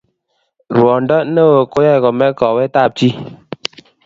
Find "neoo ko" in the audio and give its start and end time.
1.33-1.79